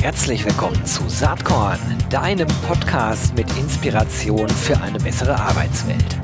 [0.00, 6.18] Herzlich willkommen zu Saatkorn, deinem Podcast mit Inspiration für eine bessere Arbeitswelt.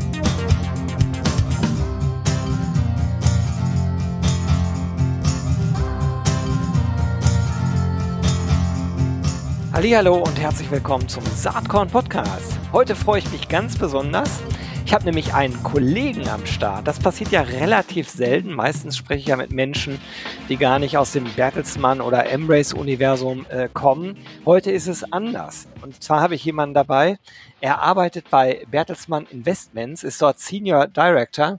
[9.73, 12.59] Hallo und herzlich willkommen zum Saatkorn Podcast.
[12.73, 14.41] Heute freue ich mich ganz besonders,
[14.87, 16.87] ich habe nämlich einen Kollegen am Start.
[16.87, 18.55] Das passiert ja relativ selten.
[18.55, 20.01] Meistens spreche ich ja mit Menschen,
[20.49, 24.17] die gar nicht aus dem Bertelsmann oder Embrace-Universum äh, kommen.
[24.45, 25.67] Heute ist es anders.
[25.83, 27.19] Und zwar habe ich jemanden dabei.
[27.61, 31.59] Er arbeitet bei Bertelsmann Investments, ist dort Senior Director.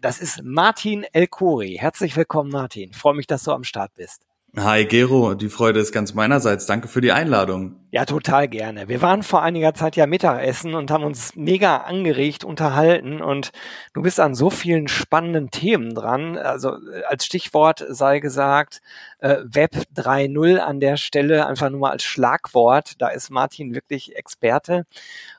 [0.00, 1.76] Das ist Martin Elkori.
[1.78, 2.94] Herzlich willkommen, Martin.
[2.94, 4.22] Freue mich, dass du am Start bist.
[4.56, 6.66] Hi Gero, die Freude ist ganz meinerseits.
[6.66, 7.74] Danke für die Einladung.
[7.90, 8.86] Ja, total gerne.
[8.86, 13.50] Wir waren vor einiger Zeit ja Mittagessen und haben uns mega angeregt unterhalten und
[13.94, 16.38] du bist an so vielen spannenden Themen dran.
[16.38, 18.80] Also äh, als Stichwort sei gesagt,
[19.18, 23.00] äh, Web 3.0 an der Stelle einfach nur mal als Schlagwort.
[23.02, 24.86] Da ist Martin wirklich Experte.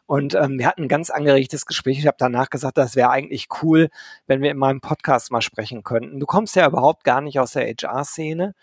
[0.08, 1.98] Und ähm, wir hatten ein ganz angeregtes Gespräch.
[1.98, 3.90] Ich habe danach gesagt, das wäre eigentlich cool,
[4.28, 6.20] wenn wir in meinem Podcast mal sprechen könnten.
[6.20, 8.54] Du kommst ja überhaupt gar nicht aus der HR-Szene.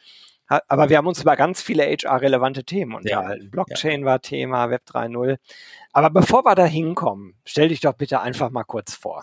[0.46, 3.44] Aber wir haben uns über ganz viele HR-relevante Themen unterhalten.
[3.44, 4.06] Ja, Blockchain ja.
[4.06, 5.38] war Thema, Web 3.0.
[5.92, 9.22] Aber bevor wir da hinkommen, stell dich doch bitte einfach mal kurz vor.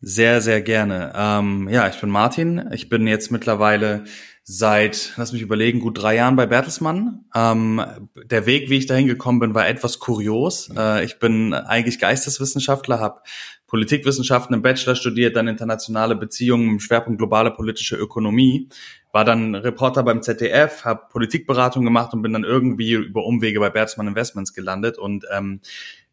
[0.00, 1.12] Sehr, sehr gerne.
[1.16, 2.70] Ähm, ja, ich bin Martin.
[2.72, 4.04] Ich bin jetzt mittlerweile
[4.44, 7.24] seit, lass mich überlegen, gut drei Jahren bei Bertelsmann.
[7.34, 7.82] Ähm,
[8.24, 10.70] der Weg, wie ich dahin gekommen bin, war etwas kurios.
[10.74, 13.20] Äh, ich bin eigentlich Geisteswissenschaftler, habe
[13.66, 18.68] Politikwissenschaften im Bachelor studiert, dann internationale Beziehungen im Schwerpunkt globale politische Ökonomie,
[19.12, 23.68] war dann Reporter beim ZDF, habe Politikberatung gemacht und bin dann irgendwie über Umwege bei
[23.68, 24.96] Bertelsmann Investments gelandet.
[24.96, 25.60] Und ähm,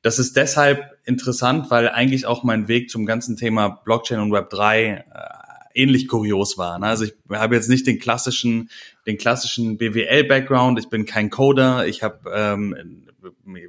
[0.06, 4.52] das ist deshalb interessant, weil eigentlich auch mein Weg zum ganzen Thema Blockchain und Web
[4.52, 5.04] 3 äh,
[5.74, 6.78] ähnlich kurios war.
[6.78, 6.86] Ne?
[6.86, 8.70] Also ich habe jetzt nicht den klassischen,
[9.08, 10.78] den klassischen BWL-Background.
[10.78, 11.88] Ich bin kein Coder.
[11.88, 13.02] Ich habe ähm,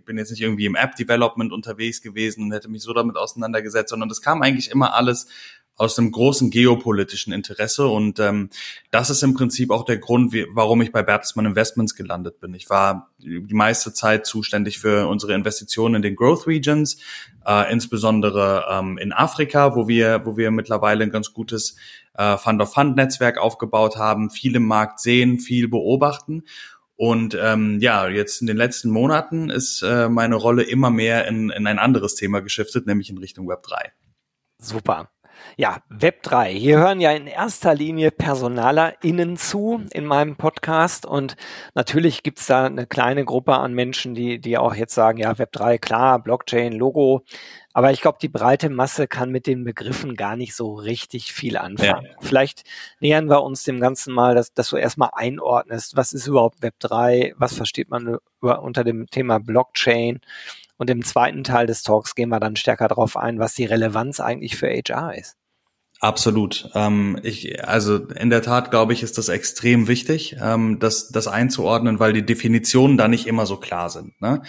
[0.04, 4.10] bin jetzt nicht irgendwie im App-Development unterwegs gewesen und hätte mich so damit auseinandergesetzt, sondern
[4.10, 5.28] das kam eigentlich immer alles
[5.76, 8.50] aus einem großen geopolitischen Interesse und ähm,
[8.90, 12.54] das ist im Prinzip auch der Grund, wie, warum ich bei Bertelsmann Investments gelandet bin.
[12.54, 16.98] Ich war die meiste Zeit zuständig für unsere Investitionen in den Growth Regions,
[17.46, 21.76] äh, insbesondere ähm, in Afrika, wo wir, wo wir mittlerweile ein ganz gutes
[22.14, 26.44] äh, Fund-of-Fund-Netzwerk aufgebaut haben, viel im Markt sehen, viel beobachten
[26.96, 31.50] und ähm, ja, jetzt in den letzten Monaten ist äh, meine Rolle immer mehr in,
[31.50, 33.92] in ein anderes Thema geschiftet, nämlich in Richtung Web 3.
[34.58, 35.10] Super.
[35.58, 36.52] Ja, Web 3.
[36.52, 41.34] Hier hören ja in erster Linie PersonalerInnen zu in meinem Podcast und
[41.74, 45.52] natürlich gibt's da eine kleine Gruppe an Menschen, die, die auch jetzt sagen, ja, Web
[45.52, 47.22] 3, klar, Blockchain, Logo.
[47.72, 51.56] Aber ich glaube, die breite Masse kann mit den Begriffen gar nicht so richtig viel
[51.56, 52.04] anfangen.
[52.04, 52.16] Ja.
[52.20, 52.64] Vielleicht
[53.00, 56.74] nähern wir uns dem Ganzen mal, dass, dass du erstmal einordnest, was ist überhaupt Web
[56.80, 60.20] 3, was versteht man über, unter dem Thema Blockchain
[60.76, 64.20] und im zweiten Teil des Talks gehen wir dann stärker darauf ein, was die Relevanz
[64.20, 65.38] eigentlich für HR ist.
[66.00, 66.68] Absolut.
[66.74, 71.26] Ähm, ich, also in der Tat glaube ich, ist das extrem wichtig, ähm, das, das
[71.26, 74.20] einzuordnen, weil die Definitionen da nicht immer so klar sind.
[74.20, 74.42] Ne?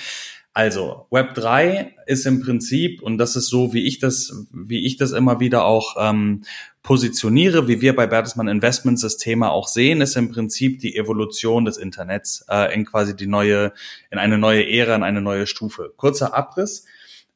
[0.57, 4.97] Also Web 3 ist im Prinzip, und das ist so, wie ich das, wie ich
[4.97, 6.43] das immer wieder auch ähm,
[6.81, 11.63] positioniere, wie wir bei Bertelsmann Investments das Thema auch sehen, ist im Prinzip die Evolution
[11.63, 13.71] des Internets äh, in quasi die neue,
[14.09, 15.93] in eine neue Ära, in eine neue Stufe.
[15.95, 16.85] Kurzer Abriss.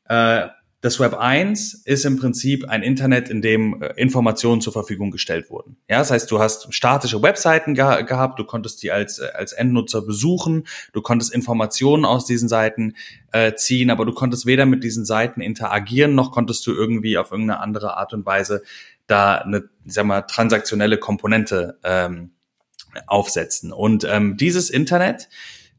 [0.09, 0.47] Äh,
[0.81, 5.51] das Web 1 ist im Prinzip ein Internet, in dem äh, Informationen zur Verfügung gestellt
[5.51, 5.77] wurden.
[5.87, 9.53] Ja, das heißt, du hast statische Webseiten ge gehabt, du konntest die als, äh, als
[9.53, 12.95] Endnutzer besuchen, du konntest Informationen aus diesen Seiten
[13.31, 17.31] äh, ziehen, aber du konntest weder mit diesen Seiten interagieren, noch konntest du irgendwie auf
[17.31, 18.63] irgendeine andere Art und Weise
[19.05, 22.31] da eine, sag mal, transaktionelle Komponente ähm,
[23.05, 23.71] aufsetzen.
[23.71, 25.29] Und ähm, dieses Internet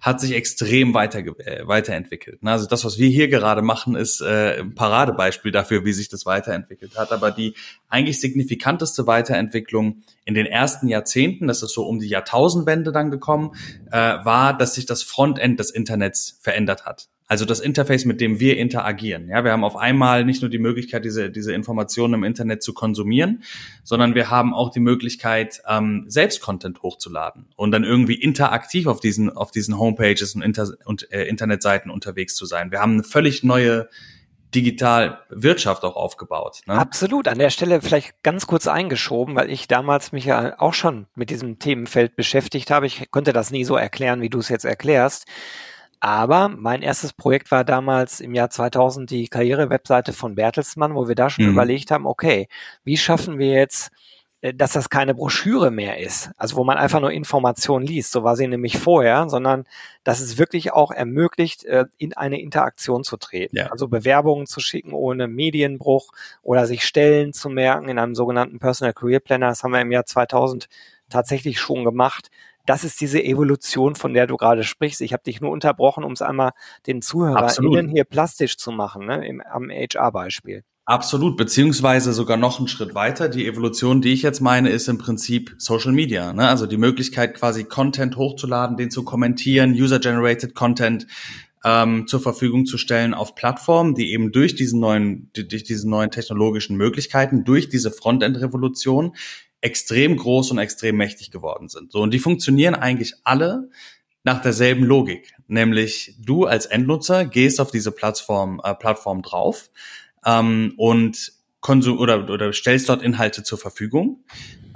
[0.02, 2.40] hat sich extrem weiter, äh, weiterentwickelt.
[2.42, 6.26] Also das, was wir hier gerade machen, ist äh, ein Paradebeispiel dafür, wie sich das
[6.26, 7.12] weiterentwickelt hat.
[7.12, 7.54] Aber die
[7.88, 13.52] eigentlich signifikanteste Weiterentwicklung in den ersten Jahrzehnten, das ist so um die Jahrtausendwende dann gekommen,
[13.92, 17.08] äh, war, dass sich das Frontend des Internets verändert hat.
[17.32, 19.30] Also das Interface, mit dem wir interagieren.
[19.30, 22.74] Ja, wir haben auf einmal nicht nur die Möglichkeit, diese, diese Informationen im Internet zu
[22.74, 23.42] konsumieren,
[23.84, 29.00] sondern wir haben auch die Möglichkeit, ähm, selbst Content hochzuladen und dann irgendwie interaktiv auf
[29.00, 32.70] diesen, auf diesen Homepages und, Inter und äh, Internetseiten unterwegs zu sein.
[32.70, 33.88] Wir haben eine völlig neue
[34.54, 36.60] Digitalwirtschaft auch aufgebaut.
[36.66, 36.74] Ne?
[36.74, 37.28] Absolut.
[37.28, 41.30] An der Stelle vielleicht ganz kurz eingeschoben, weil ich damals mich ja auch schon mit
[41.30, 42.84] diesem Themenfeld beschäftigt habe.
[42.84, 45.26] Ich konnte das nie so erklären, wie du es jetzt erklärst.
[46.04, 51.14] Aber mein erstes Projekt war damals im Jahr 2000 die Karriere-Webseite von Bertelsmann, wo wir
[51.14, 51.52] da schon mhm.
[51.52, 52.48] überlegt haben, okay,
[52.82, 53.92] wie schaffen wir jetzt
[54.40, 58.24] äh, dass das keine Broschüre mehr ist, also wo man einfach nur Informationen liest, so
[58.24, 59.64] war sie nämlich vorher, sondern
[60.02, 63.58] dass es wirklich auch ermöglicht, äh, in eine Interaktion zu treten.
[63.58, 63.68] Ja.
[63.68, 66.10] Also Bewerbungen zu schicken ohne Medienbruch
[66.42, 69.50] oder sich Stellen zu merken in einem sogenannten Personal Career Planner.
[69.50, 70.68] Das haben wir im Jahr 2000
[71.08, 72.28] tatsächlich schon gemacht.
[72.66, 75.00] Das ist diese Evolution, von der du gerade sprichst.
[75.00, 76.52] Ich habe dich nur unterbrochen, um es einmal
[76.86, 80.64] den ZuhörerInnen hier plastisch zu machen, ne, im, am HR-Beispiel.
[80.84, 83.28] Absolut, beziehungsweise sogar noch einen Schritt weiter.
[83.28, 86.32] Die Evolution, die ich jetzt meine, ist im Prinzip Social Media.
[86.32, 86.48] Ne?
[86.48, 91.06] Also die Möglichkeit, quasi Content hochzuladen, den zu kommentieren, User-Generated Content
[91.64, 96.10] ähm, zur Verfügung zu stellen auf Plattformen, die eben durch diesen neuen, durch diese neuen
[96.10, 99.14] technologischen Möglichkeiten, durch diese Frontend-Revolution
[99.62, 101.92] extrem groß und extrem mächtig geworden sind.
[101.92, 103.70] So und die funktionieren eigentlich alle
[104.24, 109.70] nach derselben Logik, nämlich du als Endnutzer gehst auf diese Plattform äh, Plattform drauf
[110.26, 114.24] ähm, und konsum oder oder stellst dort Inhalte zur Verfügung.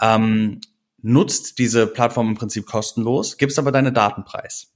[0.00, 0.60] Ähm,
[1.02, 4.72] nutzt diese Plattform im Prinzip kostenlos, gibst aber deine Daten preis.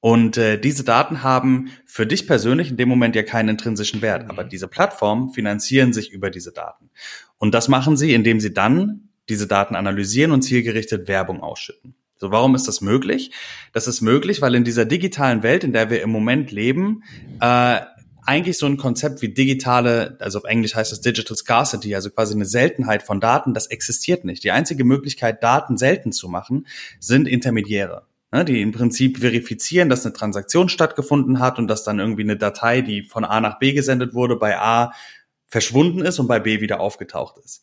[0.00, 4.28] Und äh, diese Daten haben für dich persönlich in dem Moment ja keinen intrinsischen Wert,
[4.28, 6.90] aber diese Plattformen finanzieren sich über diese Daten.
[7.38, 11.94] Und das machen sie, indem sie dann diese Daten analysieren und zielgerichtet Werbung ausschütten.
[12.16, 13.32] So, warum ist das möglich?
[13.72, 17.02] Das ist möglich, weil in dieser digitalen Welt, in der wir im Moment leben,
[17.40, 17.80] äh,
[18.26, 22.34] eigentlich so ein Konzept wie digitale, also auf Englisch heißt es Digital Scarcity, also quasi
[22.34, 24.44] eine Seltenheit von Daten, das existiert nicht.
[24.44, 26.66] Die einzige Möglichkeit, Daten selten zu machen,
[27.00, 31.98] sind Intermediäre, ne, die im Prinzip verifizieren, dass eine Transaktion stattgefunden hat und dass dann
[31.98, 34.92] irgendwie eine Datei, die von A nach B gesendet wurde, bei A
[35.46, 37.60] verschwunden ist und bei B wieder aufgetaucht ist.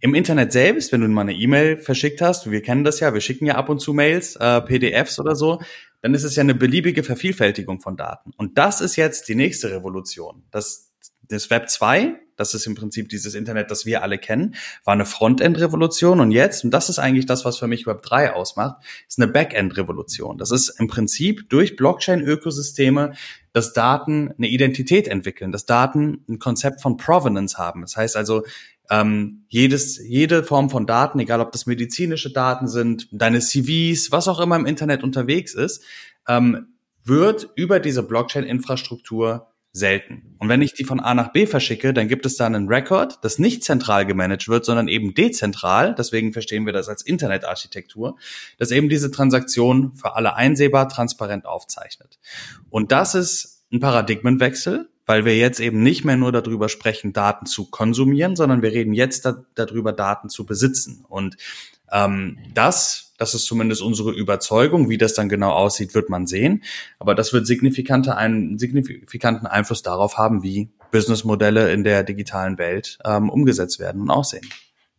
[0.00, 3.20] Im Internet selbst, wenn du mal eine E-Mail verschickt hast, wir kennen das ja, wir
[3.20, 5.60] schicken ja ab und zu Mails, äh, PDFs oder so,
[6.02, 8.30] dann ist es ja eine beliebige Vervielfältigung von Daten.
[8.36, 10.44] Und das ist jetzt die nächste Revolution.
[10.50, 10.92] Das,
[11.28, 14.54] das Web 2, das ist im Prinzip dieses Internet, das wir alle kennen,
[14.84, 18.34] war eine Frontend-Revolution und jetzt, und das ist eigentlich das, was für mich Web 3
[18.34, 20.36] ausmacht, ist eine Backend-Revolution.
[20.38, 23.14] Das ist im Prinzip durch Blockchain-Ökosysteme,
[23.52, 27.80] dass Daten eine Identität entwickeln, dass Daten ein Konzept von Provenance haben.
[27.80, 28.44] Das heißt also,
[28.90, 34.28] ähm, jedes, jede Form von Daten, egal ob das medizinische Daten sind, deine CVs, was
[34.28, 35.82] auch immer im Internet unterwegs ist,
[36.28, 36.68] ähm,
[37.04, 40.34] wird über diese Blockchain-Infrastruktur selten.
[40.38, 43.18] Und wenn ich die von A nach B verschicke, dann gibt es da einen Record,
[43.22, 45.94] das nicht zentral gemanagt wird, sondern eben dezentral.
[45.94, 48.16] Deswegen verstehen wir das als Internetarchitektur,
[48.58, 52.18] das eben diese Transaktion für alle einsehbar, transparent aufzeichnet.
[52.70, 57.46] Und das ist ein Paradigmenwechsel, weil wir jetzt eben nicht mehr nur darüber sprechen, Daten
[57.46, 61.04] zu konsumieren, sondern wir reden jetzt da, darüber, Daten zu besitzen.
[61.08, 61.36] Und
[61.92, 64.88] ähm, das, das ist zumindest unsere Überzeugung.
[64.88, 66.64] Wie das dann genau aussieht, wird man sehen.
[66.98, 72.98] Aber das wird signifikante, einen signifikanten Einfluss darauf haben, wie Businessmodelle in der digitalen Welt
[73.04, 74.46] ähm, umgesetzt werden und aussehen.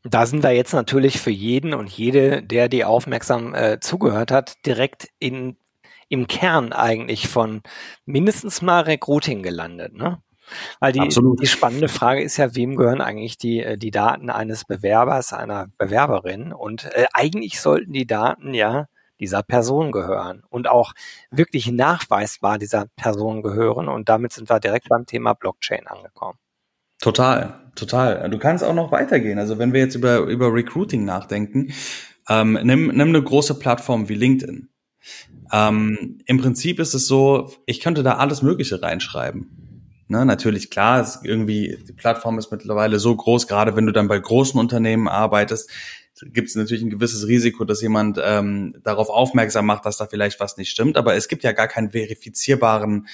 [0.03, 4.65] Da sind wir jetzt natürlich für jeden und jede, der die aufmerksam äh, zugehört hat,
[4.65, 5.57] direkt in
[6.09, 7.61] im Kern eigentlich von
[8.05, 10.21] mindestens mal Recruiting gelandet, ne?
[10.79, 14.63] Weil die, die spannende Frage ist ja, wem gehören eigentlich die, äh, die Daten eines
[14.63, 16.53] Bewerbers, einer Bewerberin?
[16.53, 18.87] Und äh, eigentlich sollten die Daten ja
[19.19, 20.93] dieser Person gehören und auch
[21.31, 23.89] wirklich nachweisbar dieser Person gehören.
[23.89, 26.37] Und damit sind wir direkt beim Thema Blockchain angekommen.
[26.99, 28.29] Total, total.
[28.29, 29.39] Du kannst auch noch weitergehen.
[29.39, 31.73] Also wenn wir jetzt über, über Recruiting nachdenken,
[32.29, 34.69] ähm, nimm, nimm eine große Plattform wie LinkedIn.
[35.51, 39.67] Ähm, Im Prinzip ist es so, ich könnte da alles Mögliche reinschreiben.
[40.09, 44.07] Ne, natürlich, klar, ist irgendwie, die Plattform ist mittlerweile so groß, gerade wenn du dann
[44.07, 45.69] bei großen Unternehmen arbeitest,
[46.23, 50.39] gibt es natürlich ein gewisses Risiko, dass jemand ähm, darauf aufmerksam macht, dass da vielleicht
[50.39, 50.97] was nicht stimmt.
[50.97, 53.07] Aber es gibt ja gar keinen verifizierbaren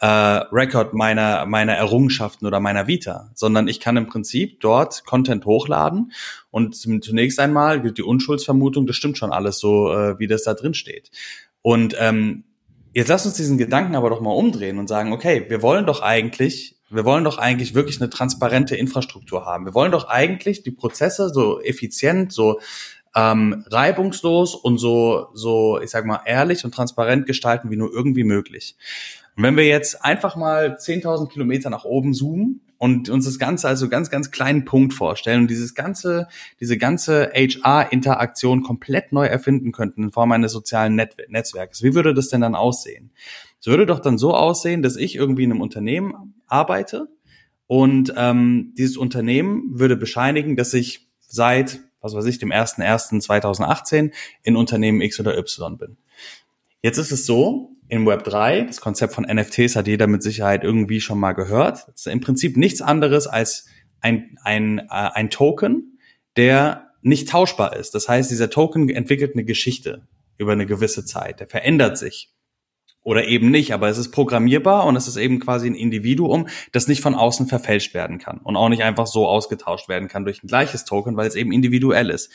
[0.00, 5.44] äh, Record meiner, meiner Errungenschaften oder meiner Vita, sondern ich kann im Prinzip dort Content
[5.44, 6.12] hochladen
[6.50, 10.54] und zunächst einmal gilt die Unschuldsvermutung, das stimmt schon alles so, äh, wie das da
[10.54, 11.10] drin steht.
[11.62, 12.44] Und ähm,
[12.92, 16.00] jetzt lass uns diesen Gedanken aber doch mal umdrehen und sagen, okay, wir wollen doch
[16.00, 19.64] eigentlich, wir wollen doch eigentlich wirklich eine transparente Infrastruktur haben.
[19.66, 22.60] Wir wollen doch eigentlich die Prozesse so effizient, so
[23.14, 28.24] ähm, reibungslos und so, so, ich sag mal, ehrlich und transparent gestalten, wie nur irgendwie
[28.24, 28.76] möglich.
[29.38, 33.68] Und wenn wir jetzt einfach mal 10.000 Kilometer nach oben zoomen und uns das Ganze
[33.68, 36.26] also ganz, ganz kleinen Punkt vorstellen und dieses ganze,
[36.58, 42.14] diese ganze HR-Interaktion komplett neu erfinden könnten in Form eines sozialen Net Netzwerkes, wie würde
[42.14, 43.12] das denn dann aussehen?
[43.60, 47.06] Es würde doch dann so aussehen, dass ich irgendwie in einem Unternehmen arbeite
[47.68, 54.10] und ähm, dieses Unternehmen würde bescheinigen, dass ich seit, was weiß ich, dem 1.1.2018
[54.42, 55.96] in Unternehmen X oder Y bin.
[56.82, 60.62] Jetzt ist es so, in Web 3, das Konzept von NFTs hat jeder mit Sicherheit
[60.62, 61.88] irgendwie schon mal gehört.
[61.88, 63.66] Das ist im Prinzip nichts anderes als
[64.00, 65.98] ein, ein, äh, ein Token,
[66.36, 67.94] der nicht tauschbar ist.
[67.94, 71.40] Das heißt, dieser Token entwickelt eine Geschichte über eine gewisse Zeit.
[71.40, 72.30] Der verändert sich.
[73.02, 76.88] Oder eben nicht, aber es ist programmierbar und es ist eben quasi ein Individuum, das
[76.88, 80.42] nicht von außen verfälscht werden kann und auch nicht einfach so ausgetauscht werden kann durch
[80.42, 82.30] ein gleiches Token, weil es eben individuell ist.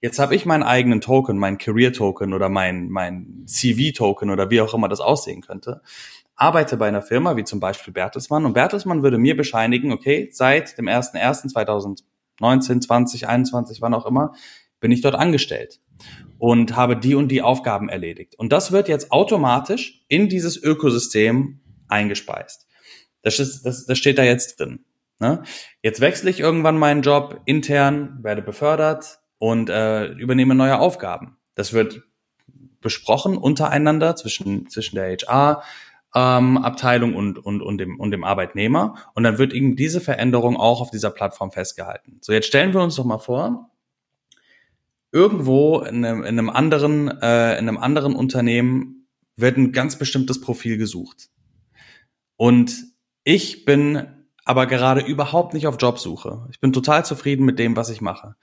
[0.00, 4.74] Jetzt habe ich meinen eigenen Token, mein Career-Token oder mein, mein CV-Token oder wie auch
[4.74, 5.82] immer das aussehen könnte
[6.38, 10.78] arbeite bei einer Firma wie zum Beispiel Bertelsmann und Bertelsmann würde mir bescheinigen, okay, seit
[10.78, 14.34] dem 01.01.2019, 20, 21, wann auch immer,
[14.80, 15.80] bin ich dort angestellt
[16.38, 18.38] und habe die und die Aufgaben erledigt.
[18.38, 22.68] Und das wird jetzt automatisch in dieses Ökosystem eingespeist.
[23.22, 24.84] Das, ist, das, das steht da jetzt drin.
[25.18, 25.42] Ne?
[25.82, 31.36] Jetzt wechsle ich irgendwann meinen Job intern, werde befördert und äh, übernehme neue Aufgaben.
[31.54, 32.02] Das wird
[32.80, 35.62] besprochen untereinander zwischen, zwischen der HR,
[36.14, 38.94] ähm, Abteilung und, und, und, dem, und dem Arbeitnehmer.
[39.14, 42.18] Und dann wird eben diese Veränderung auch auf dieser Plattform festgehalten.
[42.20, 43.70] So, jetzt stellen wir uns doch mal vor,
[45.12, 50.40] irgendwo in einem, in einem anderen, äh, in einem anderen Unternehmen wird ein ganz bestimmtes
[50.40, 51.30] Profil gesucht.
[52.36, 52.74] Und
[53.24, 54.17] ich bin
[54.48, 56.46] aber gerade überhaupt nicht auf Jobsuche.
[56.50, 58.34] Ich bin total zufrieden mit dem, was ich mache.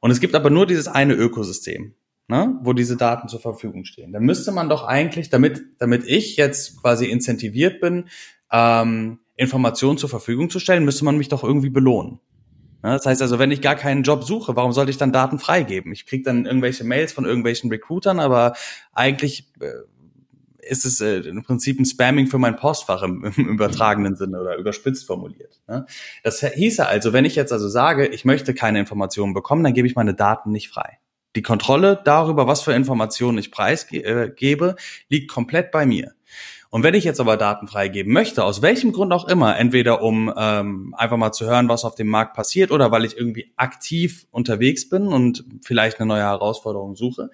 [0.00, 1.94] Und es gibt aber nur dieses eine Ökosystem
[2.28, 4.12] ne, wo diese Daten zur Verfügung stehen.
[4.12, 8.08] Dann müsste man doch eigentlich, damit, damit ich jetzt quasi incentiviert bin,
[8.50, 12.20] ähm, Informationen zur Verfügung zu stellen, müsste man mich doch irgendwie belohnen.
[12.82, 15.38] Ja, das heißt also, wenn ich gar keinen Job suche, warum sollte ich dann Daten
[15.38, 15.92] freigeben?
[15.92, 18.54] Ich kriege dann irgendwelche Mails von irgendwelchen Recruitern, aber
[18.92, 19.70] eigentlich äh,
[20.62, 24.56] ist es äh, im Prinzip ein Spamming für mein Postfach im, im übertragenen Sinne oder
[24.56, 25.60] überspitzt formuliert.
[25.68, 25.86] Ne?
[26.22, 29.86] Das hieße also, wenn ich jetzt also sage, ich möchte keine Informationen bekommen, dann gebe
[29.86, 30.98] ich meine Daten nicht frei.
[31.34, 34.74] Die Kontrolle darüber, was für Informationen ich preisgebe, äh,
[35.08, 36.12] liegt komplett bei mir.
[36.68, 40.32] Und wenn ich jetzt aber Daten freigeben möchte, aus welchem Grund auch immer, entweder um
[40.34, 44.26] ähm, einfach mal zu hören, was auf dem Markt passiert oder weil ich irgendwie aktiv
[44.30, 47.28] unterwegs bin und vielleicht eine neue Herausforderung suche,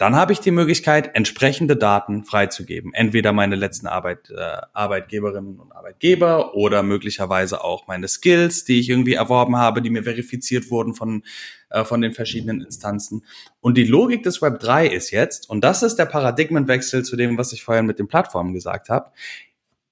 [0.00, 2.94] dann habe ich die Möglichkeit, entsprechende Daten freizugeben.
[2.94, 8.88] Entweder meine letzten Arbeit, äh, Arbeitgeberinnen und Arbeitgeber oder möglicherweise auch meine Skills, die ich
[8.88, 11.22] irgendwie erworben habe, die mir verifiziert wurden von,
[11.68, 13.26] äh, von den verschiedenen Instanzen.
[13.60, 17.36] Und die Logik des Web 3 ist jetzt, und das ist der Paradigmenwechsel zu dem,
[17.36, 19.10] was ich vorhin mit den Plattformen gesagt habe,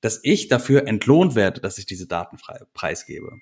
[0.00, 3.32] dass ich dafür entlohnt werde, dass ich diese Daten frei, preisgebe.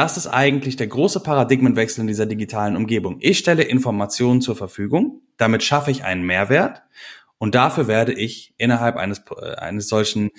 [0.00, 3.18] Das ist eigentlich der große Paradigmenwechsel in dieser digitalen Umgebung.
[3.20, 6.84] Ich stelle Informationen zur Verfügung, damit schaffe ich einen Mehrwert
[7.36, 10.30] und dafür werde ich innerhalb eines, äh, eines solchen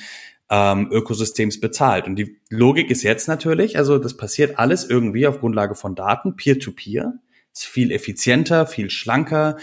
[0.49, 2.07] ähm, Ökosystems bezahlt.
[2.07, 6.35] Und die Logik ist jetzt natürlich, also das passiert alles irgendwie auf Grundlage von Daten,
[6.35, 7.19] peer-to-peer, -peer,
[7.53, 9.57] ist viel effizienter, viel schlanker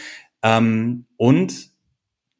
[0.44, 1.67] ähm, und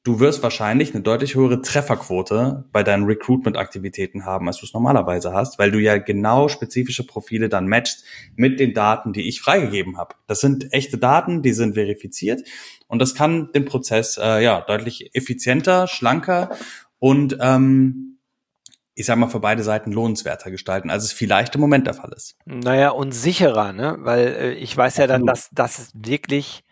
[0.09, 5.35] du wirst wahrscheinlich eine deutlich höhere Trefferquote bei deinen Recruitment-Aktivitäten haben, als du es normalerweise
[5.35, 9.99] hast, weil du ja genau spezifische Profile dann matchst mit den Daten, die ich freigegeben
[9.99, 10.15] habe.
[10.27, 12.41] Das sind echte Daten, die sind verifiziert
[12.87, 16.57] und das kann den Prozess äh, ja deutlich effizienter, schlanker
[16.99, 18.19] und ähm,
[18.95, 22.13] ich sag mal, für beide Seiten lohnenswerter gestalten, als es vielleicht im Moment der Fall
[22.17, 22.35] ist.
[22.47, 23.99] Naja, und sicherer, ne?
[24.01, 26.65] Weil äh, ich weiß ja dann, dass das wirklich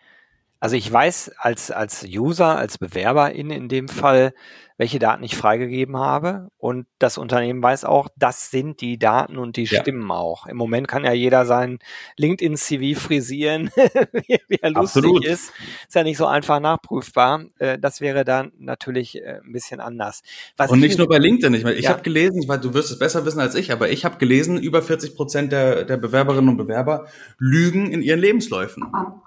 [0.59, 4.33] also ich weiß als, als User, als Bewerberin in dem Fall,
[4.77, 6.49] welche Daten ich freigegeben habe.
[6.57, 9.81] Und das Unternehmen weiß auch, das sind die Daten und die ja.
[9.81, 10.45] stimmen auch.
[10.45, 11.79] Im Moment kann ja jeder sein
[12.17, 13.71] LinkedIn-CV frisieren,
[14.13, 15.25] wie, wie, er lustig Absolut.
[15.25, 15.51] ist.
[15.87, 17.45] Ist ja nicht so einfach nachprüfbar.
[17.57, 20.21] Äh, das wäre dann natürlich äh, ein bisschen anders.
[20.57, 21.53] Was und nicht nur bei LinkedIn.
[21.55, 21.91] Ich, meine, ich ja.
[21.91, 24.57] habe gelesen, ich meine, du wirst es besser wissen als ich, aber ich habe gelesen,
[24.57, 27.07] über 40 Prozent der, der Bewerberinnen und Bewerber
[27.39, 28.83] lügen in ihren Lebensläufen.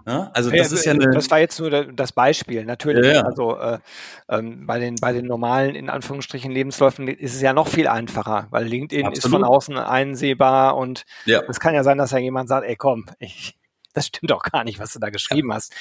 [0.07, 0.31] Ja?
[0.33, 1.11] Also das ja, ist ja eine.
[1.11, 3.19] Das war jetzt nur das Beispiel, natürlich.
[3.25, 3.79] Also äh,
[4.29, 5.40] ähm, bei den bei den normalen,
[5.75, 9.25] in Anführungsstrichen, Lebensläufen ist es ja noch viel einfacher, weil LinkedIn Absolut.
[9.25, 11.43] ist von außen einsehbar und ja.
[11.49, 13.57] es kann ja sein, dass ja jemand sagt, ey komm, ich,
[13.93, 15.57] das stimmt doch gar nicht, was du da geschrieben ja.
[15.57, 15.75] hast.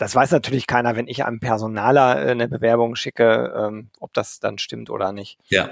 [0.00, 4.40] Das weiß natürlich keiner, wenn ich einem Personaler äh, eine Bewerbung schicke, ähm, ob das
[4.40, 5.38] dann stimmt oder nicht.
[5.48, 5.68] Ja.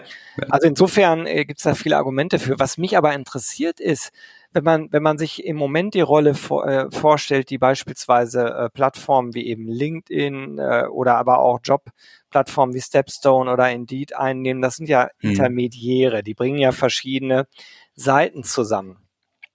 [0.51, 2.59] Also insofern äh, gibt es da viele Argumente für.
[2.59, 4.13] Was mich aber interessiert ist,
[4.53, 8.69] wenn man, wenn man sich im Moment die Rolle vor, äh, vorstellt, die beispielsweise äh,
[8.69, 14.77] Plattformen wie eben LinkedIn äh, oder aber auch Jobplattformen wie Stepstone oder Indeed einnehmen, das
[14.77, 15.31] sind ja mhm.
[15.31, 17.47] Intermediäre, die bringen ja verschiedene
[17.95, 18.99] Seiten zusammen.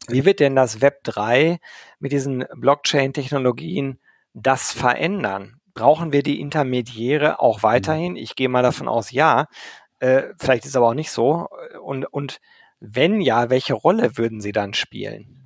[0.08, 1.60] Wie wird denn das Web 3
[2.00, 4.00] mit diesen Blockchain-Technologien
[4.33, 5.57] das verändern?
[5.73, 7.63] Brauchen wir die Intermediäre auch mhm.
[7.63, 8.15] weiterhin?
[8.15, 9.47] Ich gehe mal davon aus, ja.
[9.99, 11.47] Äh, vielleicht ist es aber auch nicht so.
[11.83, 12.39] Und, und
[12.79, 15.39] wenn ja, welche Rolle würden sie dann spielen?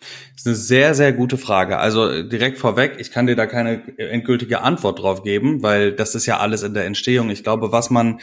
[0.00, 1.78] Das ist eine sehr, sehr gute Frage.
[1.78, 6.26] Also direkt vorweg, ich kann dir da keine endgültige Antwort drauf geben, weil das ist
[6.26, 7.30] ja alles in der Entstehung.
[7.30, 8.20] Ich glaube, was man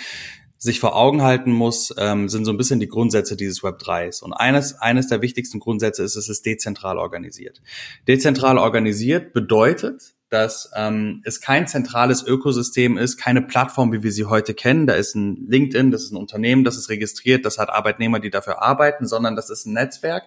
[0.63, 4.23] sich vor Augen halten muss, ähm, sind so ein bisschen die Grundsätze dieses Web 3s.
[4.23, 7.61] Und eines, eines der wichtigsten Grundsätze ist, es ist dezentral organisiert.
[8.07, 14.23] Dezentral organisiert bedeutet, dass ähm, es kein zentrales Ökosystem ist, keine Plattform, wie wir sie
[14.23, 14.87] heute kennen.
[14.87, 18.29] Da ist ein LinkedIn, das ist ein Unternehmen, das ist registriert, das hat Arbeitnehmer, die
[18.29, 20.23] dafür arbeiten, sondern das ist ein Netzwerk,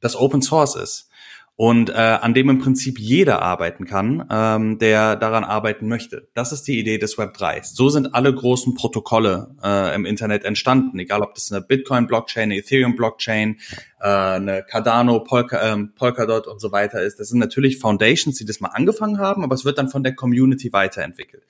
[0.00, 1.10] das Open Source ist
[1.56, 6.28] und äh, an dem im Prinzip jeder arbeiten kann, ähm, der daran arbeiten möchte.
[6.34, 7.62] Das ist die Idee des Web 3.
[7.64, 12.56] So sind alle großen Protokolle äh, im Internet entstanden, egal ob das eine Bitcoin-Blockchain, eine
[12.56, 13.56] Ethereum-Blockchain,
[14.00, 17.18] äh, eine Cardano, Polka, ähm, Polkadot und so weiter ist.
[17.20, 20.14] Das sind natürlich Foundations, die das mal angefangen haben, aber es wird dann von der
[20.14, 21.44] Community weiterentwickelt.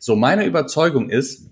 [0.00, 1.48] So, meine Überzeugung ist,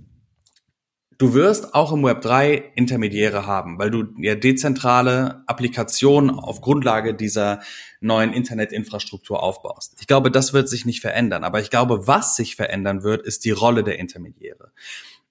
[1.20, 7.12] Du wirst auch im Web 3 Intermediäre haben, weil du ja dezentrale Applikationen auf Grundlage
[7.12, 7.60] dieser
[8.00, 9.98] neuen Internetinfrastruktur aufbaust.
[10.00, 11.44] Ich glaube, das wird sich nicht verändern.
[11.44, 14.72] Aber ich glaube, was sich verändern wird, ist die Rolle der Intermediäre.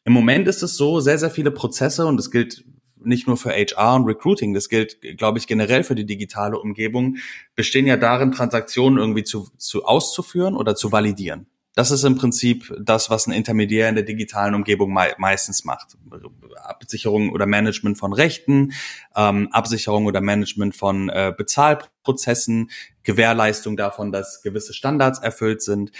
[0.03, 2.63] Im Moment ist es so, sehr, sehr viele Prozesse, und das gilt
[3.03, 7.17] nicht nur für HR und Recruiting, das gilt, glaube ich, generell für die digitale Umgebung,
[7.55, 11.47] bestehen ja darin, Transaktionen irgendwie zu, zu auszuführen oder zu validieren.
[11.79, 15.95] Das ist im Prinzip das, was ein Intermediär in der digitalen Umgebung me meistens macht.
[16.61, 18.73] Absicherung oder Management von Rechten,
[19.15, 22.69] ähm, Absicherung oder Management von äh, Bezahlprozessen,
[23.03, 25.93] Gewährleistung davon, dass gewisse Standards erfüllt sind.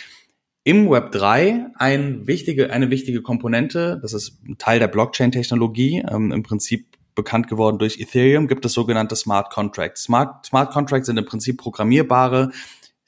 [0.65, 6.43] Im Web 3 ein wichtige, eine wichtige Komponente, das ist Teil der Blockchain-Technologie, ähm, im
[6.43, 10.03] Prinzip bekannt geworden durch Ethereum, gibt es sogenannte Smart Contracts.
[10.03, 12.51] Smart, Smart Contracts sind im Prinzip programmierbare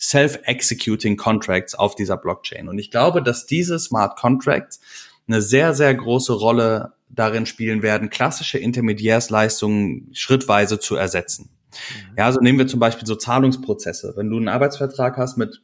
[0.02, 2.68] Self-Executing Contracts auf dieser Blockchain.
[2.68, 4.80] Und ich glaube, dass diese Smart Contracts
[5.28, 11.50] eine sehr, sehr große Rolle darin spielen werden, klassische Intermediärsleistungen schrittweise zu ersetzen.
[11.72, 12.18] Mhm.
[12.18, 14.14] Ja, also nehmen wir zum Beispiel so Zahlungsprozesse.
[14.16, 15.62] Wenn du einen Arbeitsvertrag hast mit,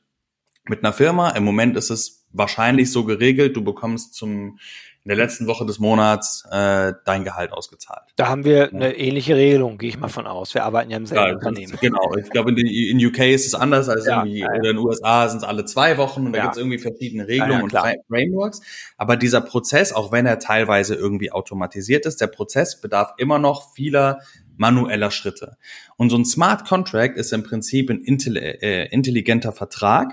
[0.65, 4.59] mit einer Firma, im Moment ist es wahrscheinlich so geregelt, du bekommst zum
[5.07, 8.01] in der letzten Woche des Monats äh, dein Gehalt ausgezahlt.
[8.17, 10.53] Da haben wir eine ähnliche Regelung, gehe ich mal von aus.
[10.53, 11.77] Wir arbeiten ja im selben ja, Unternehmen.
[11.79, 12.13] Genau.
[12.17, 14.77] Ich glaube, in, in, UK ist es anders als ja, irgendwie, ja, oder in den
[14.79, 18.59] USA sind es alle zwei Wochen und da gibt es irgendwie verschiedene Regelungen und Frameworks.
[18.97, 23.73] Aber dieser Prozess, auch wenn er teilweise irgendwie automatisiert ist, der Prozess bedarf immer noch
[23.75, 24.19] vieler
[24.57, 25.55] manueller Schritte.
[25.95, 30.11] Und so ein Smart Contract ist im Prinzip ein äh, intelligenter Vertrag,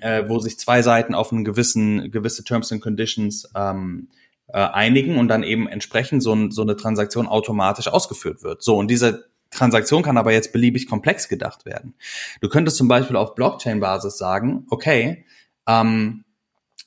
[0.00, 4.08] äh, wo sich zwei Seiten auf einen gewissen, gewisse Terms and Conditions ähm,
[4.52, 8.62] äh, einigen und dann eben entsprechend so, ein, so eine Transaktion automatisch ausgeführt wird.
[8.62, 11.94] So, und diese Transaktion kann aber jetzt beliebig komplex gedacht werden.
[12.40, 15.24] Du könntest zum Beispiel auf Blockchain-Basis sagen, okay,
[15.66, 16.24] ähm,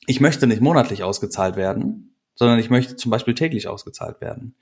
[0.06, 4.54] ich möchte nicht monatlich ausgezahlt werden, sondern ich möchte zum Beispiel täglich ausgezahlt werden.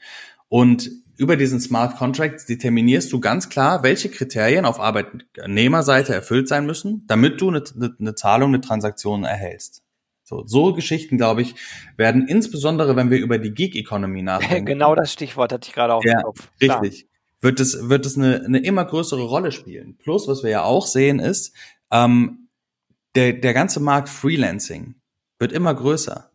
[0.48, 6.66] Und über diesen Smart Contracts determinierst du ganz klar, welche Kriterien auf Arbeitnehmerseite erfüllt sein
[6.66, 7.62] müssen, damit du eine,
[8.00, 9.83] eine Zahlung, eine Transaktion erhältst.
[10.24, 11.54] So, so Geschichten, glaube ich,
[11.98, 14.66] werden insbesondere, wenn wir über die Gig-Economy nachdenken.
[14.66, 16.48] genau das Stichwort hatte ich gerade auch ja, im Kopf.
[16.60, 17.08] Richtig.
[17.40, 19.98] Wird es, wird es eine, eine immer größere Rolle spielen.
[19.98, 21.54] Plus, was wir ja auch sehen, ist,
[21.90, 22.48] ähm,
[23.14, 24.94] der, der ganze Markt Freelancing
[25.38, 26.30] wird immer größer.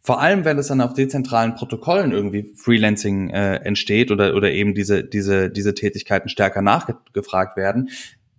[0.00, 4.74] Vor allem, wenn es dann auf dezentralen Protokollen irgendwie Freelancing äh, entsteht oder, oder eben
[4.74, 7.88] diese, diese, diese Tätigkeiten stärker nachgefragt werden,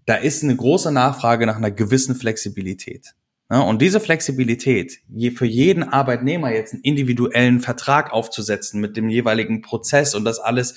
[0.06, 3.16] da ist eine große Nachfrage nach einer gewissen Flexibilität.
[3.48, 9.62] Und diese Flexibilität, je für jeden Arbeitnehmer jetzt einen individuellen Vertrag aufzusetzen mit dem jeweiligen
[9.62, 10.76] Prozess und das alles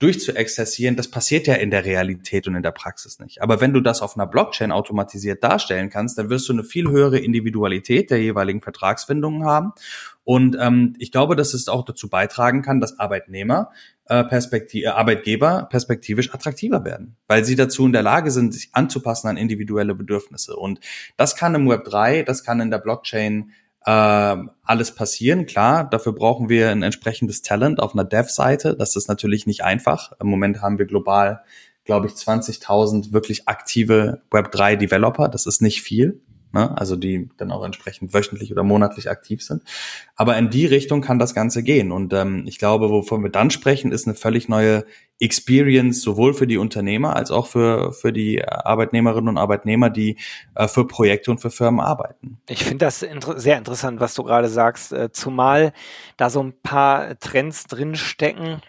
[0.00, 3.42] durchzuexerzieren, das passiert ja in der Realität und in der Praxis nicht.
[3.42, 6.88] Aber wenn du das auf einer Blockchain automatisiert darstellen kannst, dann wirst du eine viel
[6.88, 9.72] höhere Individualität der jeweiligen Vertragsfindungen haben.
[10.28, 13.70] Und ähm, ich glaube, dass es auch dazu beitragen kann, dass Arbeitnehmer
[14.04, 18.68] äh, Perspektiv äh, Arbeitgeber perspektivisch attraktiver werden, weil sie dazu in der Lage sind, sich
[18.72, 20.54] anzupassen an individuelle Bedürfnisse.
[20.54, 20.80] Und
[21.16, 23.52] das kann im Web 3, das kann in der Blockchain
[23.86, 25.46] äh, alles passieren.
[25.46, 28.76] Klar, dafür brauchen wir ein entsprechendes Talent auf einer Dev-Seite.
[28.76, 30.12] Das ist natürlich nicht einfach.
[30.20, 31.42] Im Moment haben wir global,
[31.84, 35.28] glaube ich, 20.000 wirklich aktive Web3-Developer.
[35.28, 36.20] Das ist nicht viel
[36.52, 36.76] ne?
[36.76, 39.62] also die dann auch entsprechend wöchentlich oder monatlich aktiv sind.
[40.16, 41.92] Aber in die Richtung kann das Ganze gehen.
[41.92, 44.84] Und ähm, ich glaube, wovon wir dann sprechen, ist eine völlig neue
[45.20, 50.16] Experience sowohl für die Unternehmer als auch für, für die Arbeitnehmerinnen und Arbeitnehmer, die
[50.54, 52.40] äh, für Projekte und für Firmen arbeiten.
[52.48, 55.72] Ich finde das inter sehr interessant, was du gerade sagst, äh, zumal
[56.16, 58.62] da so ein paar Trends drinstecken,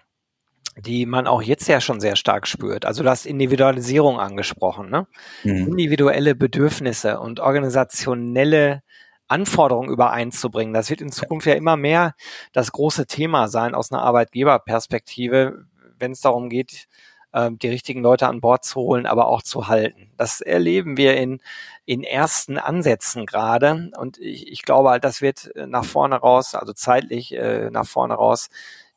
[0.80, 2.86] die man auch jetzt ja schon sehr stark spürt.
[2.86, 5.08] Also du hast Individualisierung angesprochen, ne?
[5.44, 5.68] Mhm.
[5.68, 8.82] Individuelle Bedürfnisse und organisationelle
[9.28, 10.74] Anforderungen übereinzubringen.
[10.74, 12.16] Das wird in Zukunft ja immer mehr
[12.52, 15.66] das große Thema sein aus einer Arbeitgeberperspektive,
[16.00, 16.88] wenn es darum geht,
[17.32, 20.12] äh, die richtigen Leute an Bord zu holen, aber auch zu halten.
[20.18, 21.42] Das erleben wir in,
[21.86, 23.92] in ersten Ansätzen gerade.
[23.98, 28.16] Und ich, ich glaube halt, das wird nach vorne raus, also zeitlich äh, nach vorne
[28.16, 28.50] raus,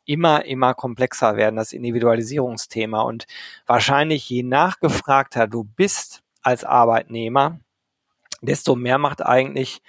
[0.05, 3.01] immer, immer komplexer werden, das Individualisierungsthema.
[3.01, 3.25] Und
[3.65, 7.59] wahrscheinlich je nachgefragter du bist als Arbeitnehmer,
[8.41, 9.81] desto mehr macht eigentlich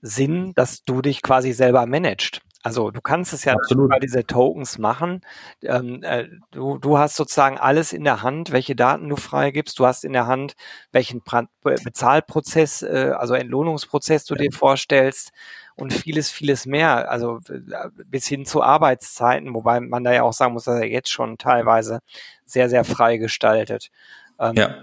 [0.00, 2.40] Sinn, dass du dich quasi selber managst.
[2.64, 3.86] Also du kannst es ja Absolut.
[3.86, 5.22] über diese Tokens machen.
[5.62, 9.78] Ähm, äh, du, du hast sozusagen alles in der Hand, welche Daten du freigibst.
[9.80, 10.54] Du hast in der Hand,
[10.92, 15.32] welchen pra Bezahlprozess, äh, also Entlohnungsprozess du dir vorstellst
[15.76, 17.10] und vieles, vieles mehr.
[17.10, 20.86] Also äh, bis hin zu Arbeitszeiten, wobei man da ja auch sagen muss, dass er
[20.86, 22.00] jetzt schon teilweise
[22.44, 23.90] sehr, sehr frei gestaltet.
[24.38, 24.82] Ähm, ja.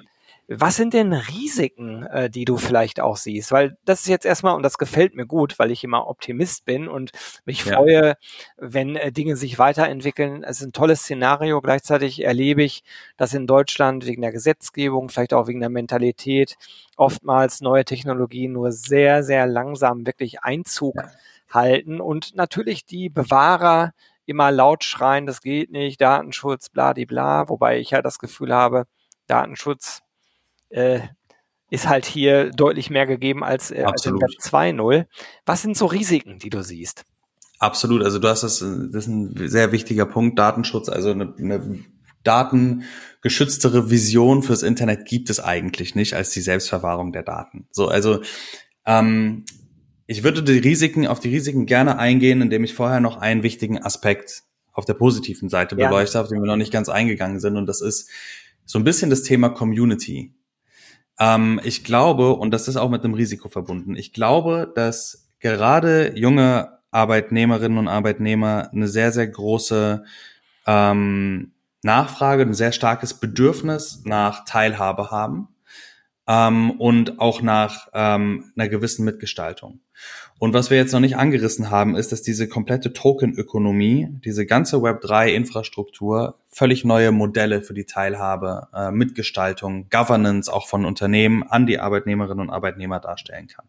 [0.51, 3.51] Was sind denn Risiken, äh, die du vielleicht auch siehst?
[3.51, 6.88] Weil das ist jetzt erstmal, und das gefällt mir gut, weil ich immer Optimist bin
[6.88, 7.12] und
[7.45, 7.75] mich ja.
[7.75, 8.15] freue,
[8.57, 10.43] wenn äh, Dinge sich weiterentwickeln.
[10.43, 11.62] Es ist ein tolles Szenario.
[11.62, 12.83] Gleichzeitig erlebe ich,
[13.15, 16.57] dass in Deutschland wegen der Gesetzgebung, vielleicht auch wegen der Mentalität,
[16.97, 21.12] oftmals neue Technologien nur sehr, sehr langsam wirklich Einzug ja.
[21.51, 23.93] halten und natürlich die Bewahrer
[24.25, 28.85] immer laut schreien, das geht nicht, Datenschutz, bla, bla, wobei ich ja das Gefühl habe,
[29.27, 30.01] Datenschutz
[30.69, 31.01] äh,
[31.69, 35.05] ist halt hier deutlich mehr gegeben als, äh, als in Web 2.0.
[35.45, 37.05] Was sind so Risiken, die du siehst?
[37.60, 41.84] Absolut, also du hast das, das ist ein sehr wichtiger Punkt, Datenschutz, also eine, eine
[42.23, 47.67] datengeschütztere Vision fürs Internet gibt es eigentlich nicht als die Selbstverwahrung der Daten.
[47.71, 48.21] So, also
[48.86, 49.45] ähm,
[50.08, 53.77] ich würde die Risiken auf die Risiken gerne eingehen, indem ich vorher noch einen wichtigen
[53.77, 55.88] Aspekt auf der positiven Seite ja.
[55.88, 58.10] beleuchte, auf den wir noch nicht ganz eingegangen sind, und das ist
[58.65, 60.34] so ein bisschen das Thema Community.
[61.19, 66.17] Ähm, ich glaube, und das ist auch mit einem Risiko verbunden, ich glaube, dass gerade
[66.17, 70.03] junge Arbeitnehmerinnen und Arbeitnehmer eine sehr, sehr große
[70.65, 71.51] ähm,
[71.84, 75.49] Nachfrage, ein sehr starkes Bedürfnis nach Teilhabe haben
[76.27, 79.79] ähm, und auch nach ähm, einer gewissen Mitgestaltung.
[80.39, 84.78] Und was wir jetzt noch nicht angerissen haben, ist, dass diese komplette Token-Ökonomie, diese ganze
[84.78, 91.80] Web3-Infrastruktur völlig neue Modelle für die Teilhabe, äh, Mitgestaltung, Governance auch von Unternehmen an die
[91.80, 93.65] Arbeitnehmerinnen und Arbeitnehmer darstellen kann.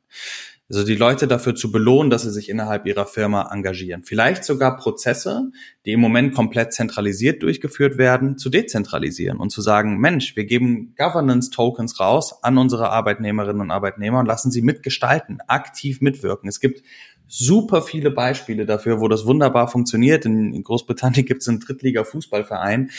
[0.71, 4.05] Also die Leute dafür zu belohnen, dass sie sich innerhalb ihrer Firma engagieren.
[4.05, 5.51] Vielleicht sogar Prozesse,
[5.85, 10.95] die im Moment komplett zentralisiert durchgeführt werden, zu dezentralisieren und zu sagen, Mensch, wir geben
[10.97, 16.49] Governance-Tokens raus an unsere Arbeitnehmerinnen und Arbeitnehmer und lassen sie mitgestalten, aktiv mitwirken.
[16.49, 16.85] Es gibt
[17.27, 20.25] super viele Beispiele dafür, wo das wunderbar funktioniert.
[20.25, 22.91] In Großbritannien gibt es einen Drittliga-Fußballverein,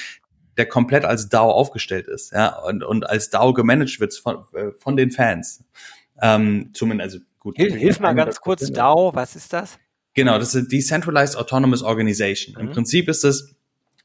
[0.58, 4.72] der komplett als DAO aufgestellt ist, ja, und, und als DAO gemanagt wird von, äh,
[4.78, 5.64] von den Fans.
[6.22, 7.58] Ähm, zumindest, also Gut.
[7.58, 9.80] Hilf, hilf mal ganz kurz, DAO, was ist das?
[10.14, 12.54] Genau, das ist Decentralized Autonomous Organization.
[12.56, 12.68] Mhm.
[12.68, 13.56] Im Prinzip ist es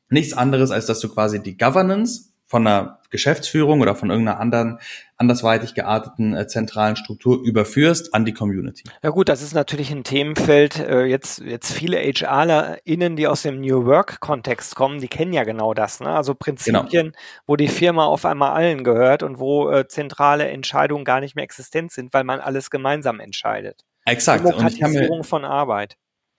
[0.08, 4.78] nichts anderes, als dass du quasi die Governance von einer Geschäftsführung oder von irgendeiner anderen
[5.16, 8.84] andersweitig gearteten äh, zentralen Struktur überführst an die Community.
[9.02, 10.78] Ja gut, das ist natürlich ein Themenfeld.
[10.78, 15.44] Äh, jetzt jetzt viele HRlerInnen, die aus dem New Work Kontext kommen, die kennen ja
[15.44, 16.00] genau das.
[16.00, 16.08] Ne?
[16.08, 17.16] Also Prinzipien, genau.
[17.46, 21.44] wo die Firma auf einmal allen gehört und wo äh, zentrale Entscheidungen gar nicht mehr
[21.44, 23.84] existent sind, weil man alles gemeinsam entscheidet.
[24.04, 24.44] Exakt.
[24.44, 25.96] Demokratisierung von Arbeit.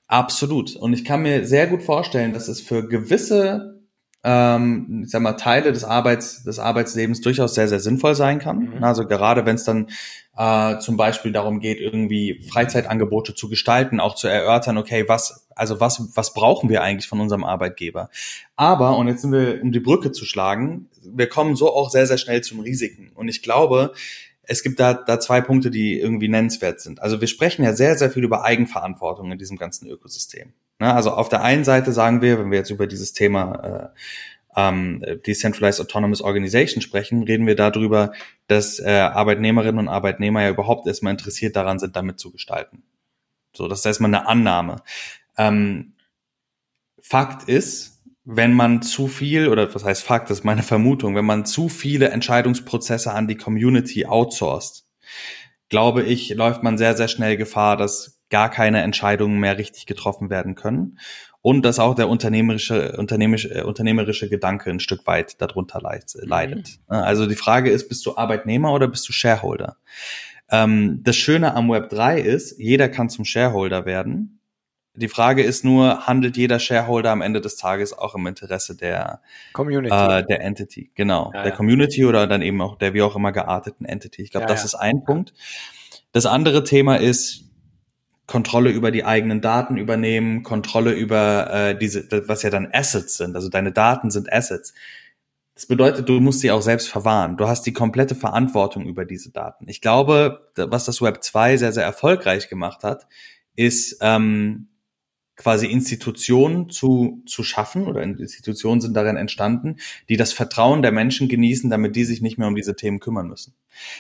[0.08, 0.76] Absolut.
[0.76, 3.77] Und ich kann mir sehr gut vorstellen, dass es für gewisse
[4.30, 8.76] ähm, ich sag mal, Teile des Arbeits, des Arbeitslebens durchaus sehr, sehr sinnvoll sein kann.
[8.76, 8.84] Mhm.
[8.84, 9.88] Also gerade wenn es dann
[10.36, 15.80] äh, zum Beispiel darum geht, irgendwie Freizeitangebote zu gestalten, auch zu erörtern, okay, was, also
[15.80, 18.10] was, was brauchen wir eigentlich von unserem Arbeitgeber?
[18.58, 22.06] Aber, und jetzt sind wir, um die Brücke zu schlagen, wir kommen so auch sehr,
[22.06, 23.12] sehr schnell zum Risiken.
[23.16, 23.94] Und ich glaube,
[24.44, 27.02] es gibt da, da zwei Punkte, die irgendwie nennenswert sind.
[27.02, 30.52] Also wir sprechen ja sehr, sehr viel über Eigenverantwortung in diesem ganzen Ökosystem.
[30.80, 30.94] Ne?
[30.94, 33.94] Also auf der einen Seite sagen wir, wenn wir jetzt über dieses Thema
[34.56, 38.12] äh, ähm, Decentralized Autonomous Organization sprechen, reden wir darüber,
[38.48, 42.84] dass äh, Arbeitnehmerinnen und Arbeitnehmer ja überhaupt erstmal interessiert daran sind, damit zu gestalten.
[43.56, 44.78] So, das ist erstmal eine Annahme.
[45.38, 45.94] Ähm,
[47.00, 51.26] Fakt ist, wenn man zu viel, oder was heißt Fakt, das ist meine Vermutung, wenn
[51.26, 54.86] man zu viele Entscheidungsprozesse an die Community outsourced,
[55.70, 60.30] glaube ich, läuft man sehr, sehr schnell Gefahr, dass gar keine Entscheidungen mehr richtig getroffen
[60.30, 61.00] werden können
[61.42, 66.80] und dass auch der unternehmerische, unternehmerische, äh, unternehmerische Gedanke ein Stück weit darunter leidet.
[66.88, 66.96] Mhm.
[66.96, 69.78] Also die Frage ist, bist du Arbeitnehmer oder bist du Shareholder?
[70.50, 74.38] Ähm, das Schöne am Web 3 ist, jeder kann zum Shareholder werden
[74.98, 79.22] die Frage ist nur, handelt jeder Shareholder am Ende des Tages auch im Interesse der
[79.54, 81.56] Community, äh, der Entity, genau, ja, der ja.
[81.56, 84.24] Community oder dann eben auch der wie auch immer gearteten Entity.
[84.24, 85.34] Ich glaube, ja, das ist ein Punkt.
[86.14, 87.47] Das andere Thema ist
[88.28, 93.36] Kontrolle über die eigenen Daten übernehmen, Kontrolle über äh, diese, was ja dann Assets sind.
[93.36, 94.74] Also deine Daten sind Assets.
[95.56, 97.38] Das bedeutet, du musst sie auch selbst verwahren.
[97.38, 99.68] Du hast die komplette Verantwortung über diese Daten.
[99.70, 103.08] Ich glaube, was das Web 2 sehr, sehr erfolgreich gemacht hat,
[103.56, 104.68] ist ähm,
[105.38, 109.78] quasi Institutionen zu, zu schaffen oder Institutionen sind darin entstanden,
[110.10, 113.28] die das Vertrauen der Menschen genießen, damit die sich nicht mehr um diese Themen kümmern
[113.28, 113.54] müssen.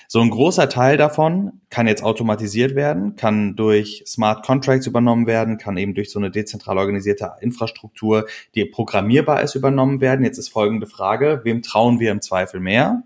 [0.07, 5.59] So ein großer Teil davon kann jetzt automatisiert werden, kann durch Smart Contracts übernommen werden,
[5.59, 10.25] kann eben durch so eine dezentral organisierte Infrastruktur, die programmierbar ist, übernommen werden.
[10.25, 13.03] Jetzt ist folgende Frage, wem trauen wir im Zweifel mehr?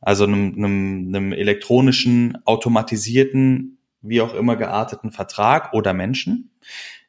[0.00, 6.50] Also einem, einem, einem elektronischen, automatisierten, wie auch immer gearteten Vertrag oder Menschen?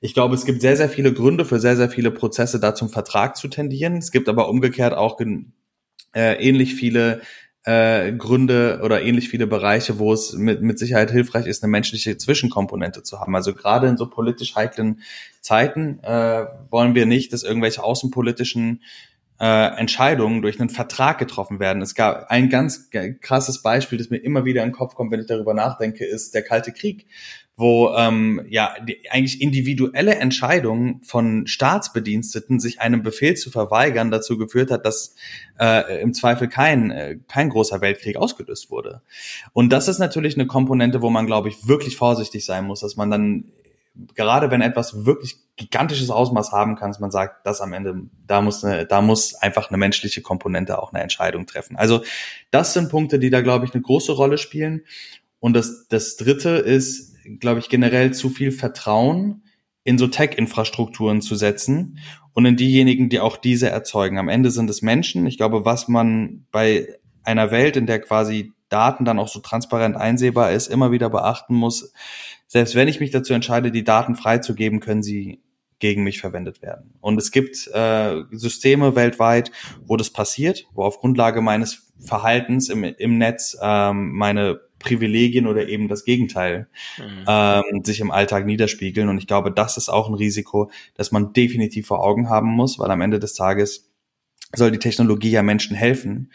[0.02, 2.89] Ich glaube, es gibt sehr, sehr viele Gründe für sehr, sehr viele Prozesse, da zum
[2.89, 3.97] Vertrag zu tendieren.
[3.97, 7.21] Es gibt aber umgekehrt auch äh, ähnlich viele
[7.65, 12.17] äh, Gründe oder ähnlich viele Bereiche, wo es mit, mit Sicherheit hilfreich ist, eine menschliche
[12.17, 13.36] Zwischenkomponente zu haben.
[13.36, 15.02] Also gerade in so politisch heiklen
[15.41, 18.82] Zeiten äh, wollen wir nicht, dass irgendwelche außenpolitischen
[19.39, 21.82] äh, Entscheidungen durch einen Vertrag getroffen werden.
[21.82, 22.89] Es gab ein ganz
[23.21, 26.34] krasses Beispiel, das mir immer wieder in den Kopf kommt, wenn ich darüber nachdenke, ist
[26.34, 27.06] der Kalte Krieg,
[27.56, 34.38] wo ähm, ja die, eigentlich individuelle Entscheidungen von Staatsbediensteten, sich einem Befehl zu verweigern, dazu
[34.38, 35.15] geführt hat, dass
[35.60, 39.02] äh, im Zweifel kein äh, kein großer Weltkrieg ausgelöst wurde.
[39.54, 42.97] Und das ist natürlich eine Komponente, wo man, glaube ich, wirklich vorsichtig sein muss, dass
[42.97, 43.45] man dann
[44.15, 48.41] gerade wenn etwas wirklich gigantisches Ausmaß haben kann, dass man sagt, das am Ende, da
[48.41, 51.75] muss eine, da muss einfach eine menschliche Komponente auch eine Entscheidung treffen.
[51.75, 52.01] Also
[52.51, 54.81] das sind Punkte, die da, glaube ich, eine große Rolle spielen.
[55.39, 59.43] Und das, das dritte ist, glaube ich, generell zu viel Vertrauen
[59.83, 61.99] in so Tech-Infrastrukturen zu setzen
[62.33, 64.17] und in diejenigen, die auch diese erzeugen.
[64.17, 65.25] Am Ende sind es Menschen.
[65.25, 69.95] Ich glaube, was man bei einer Welt, in der quasi Daten dann auch so transparent
[69.97, 71.91] einsehbar ist, immer wieder beachten muss,
[72.47, 75.41] selbst wenn ich mich dazu entscheide, die Daten freizugeben, können sie
[75.79, 76.93] gegen mich verwendet werden.
[76.99, 79.51] Und es gibt äh, Systeme weltweit,
[79.86, 85.67] wo das passiert, wo auf Grundlage meines Verhaltens im, im Netz ähm, meine Privilegien oder
[85.67, 87.25] eben das Gegenteil mhm.
[87.27, 89.10] ähm, sich im Alltag niederspiegeln.
[89.10, 92.79] Und ich glaube, das ist auch ein Risiko, das man definitiv vor Augen haben muss,
[92.79, 93.89] weil am Ende des Tages
[94.53, 96.32] soll die Technologie ja Menschen helfen,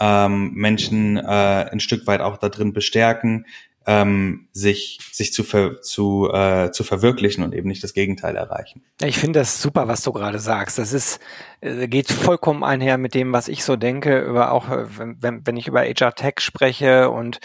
[0.00, 3.46] ähm, Menschen äh, ein Stück weit auch da drin bestärken,
[3.86, 8.82] ähm, sich, sich zu, ver, zu, äh, zu verwirklichen und eben nicht das Gegenteil erreichen.
[9.02, 10.78] Ich finde das super, was du gerade sagst.
[10.78, 11.18] Das ist,
[11.60, 15.56] äh, geht vollkommen einher mit dem, was ich so denke, über auch, äh, wenn, wenn
[15.56, 17.40] ich über HR Tech spreche und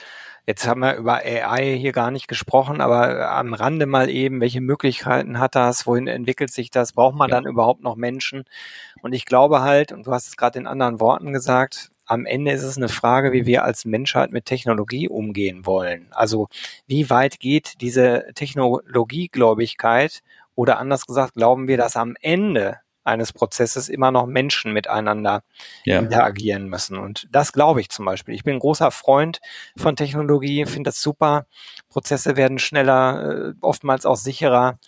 [0.47, 4.61] Jetzt haben wir über AI hier gar nicht gesprochen, aber am Rande mal eben, welche
[4.61, 5.87] Möglichkeiten hat das?
[5.87, 6.93] Wohin entwickelt sich das?
[6.93, 7.35] Braucht man ja.
[7.35, 8.43] dann überhaupt noch Menschen?
[9.01, 12.51] Und ich glaube halt, und du hast es gerade in anderen Worten gesagt, am Ende
[12.51, 16.07] ist es eine Frage, wie wir als Menschheit mit Technologie umgehen wollen.
[16.11, 16.47] Also
[16.87, 20.21] wie weit geht diese Technologiegläubigkeit
[20.55, 25.43] oder anders gesagt, glauben wir, dass am Ende eines Prozesses immer noch Menschen miteinander
[25.85, 25.99] ja.
[25.99, 26.97] interagieren müssen.
[26.97, 28.33] Und das glaube ich zum Beispiel.
[28.33, 29.39] Ich bin ein großer Freund
[29.77, 31.45] von Technologie, finde das super.
[31.89, 34.79] Prozesse werden schneller, äh, oftmals auch sicherer.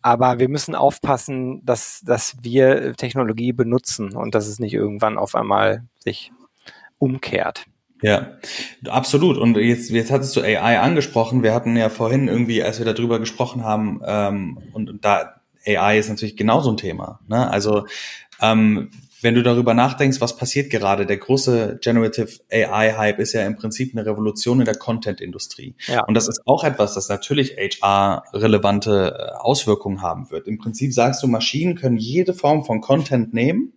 [0.00, 5.34] Aber wir müssen aufpassen, dass, dass wir Technologie benutzen und dass es nicht irgendwann auf
[5.34, 6.30] einmal sich
[6.98, 7.66] umkehrt.
[8.02, 8.36] Ja,
[8.86, 9.38] absolut.
[9.38, 11.42] Und jetzt, jetzt hattest du AI angesprochen.
[11.42, 15.98] Wir hatten ja vorhin irgendwie, als wir darüber gesprochen haben, ähm, und, und da AI
[15.98, 17.20] ist natürlich genauso ein Thema.
[17.26, 17.50] Ne?
[17.50, 17.86] Also
[18.40, 18.90] ähm,
[19.22, 23.96] wenn du darüber nachdenkst, was passiert gerade, der große Generative AI-Hype ist ja im Prinzip
[23.96, 25.74] eine Revolution in der Content-Industrie.
[25.86, 26.04] Ja.
[26.04, 30.46] Und das ist auch etwas, das natürlich HR-relevante äh, Auswirkungen haben wird.
[30.46, 33.72] Im Prinzip sagst du, Maschinen können jede Form von Content nehmen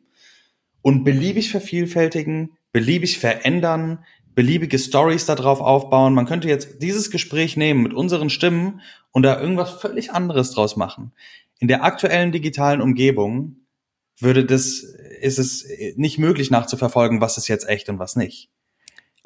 [0.81, 4.03] und beliebig vervielfältigen, beliebig verändern,
[4.35, 6.13] beliebige Stories darauf aufbauen.
[6.13, 10.75] Man könnte jetzt dieses Gespräch nehmen mit unseren Stimmen und da irgendwas völlig anderes draus
[10.75, 11.11] machen.
[11.59, 13.57] In der aktuellen digitalen Umgebung
[14.19, 14.79] würde das,
[15.21, 18.49] ist es nicht möglich nachzuverfolgen, was ist jetzt echt und was nicht.